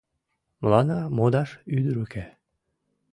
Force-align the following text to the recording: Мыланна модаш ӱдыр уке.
Мыланна 0.61 0.99
модаш 1.15 1.49
ӱдыр 1.75 1.95
уке. 2.03 2.23